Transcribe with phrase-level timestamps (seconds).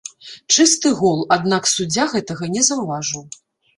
[0.55, 3.23] Чысты гол, аднак суддзя гэтага не заўважыў.